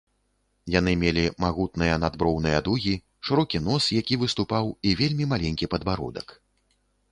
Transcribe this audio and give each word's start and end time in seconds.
Яны 0.75 0.93
мелі 1.01 1.25
магутныя 1.43 1.97
надброўныя 2.05 2.63
дугі, 2.69 2.95
шырокі 3.31 3.63
нос, 3.67 3.91
які 4.01 4.19
выступаў 4.25 4.73
і 4.87 4.97
вельмі 5.05 5.31
маленькі 5.37 5.73
падбародак. 5.77 6.27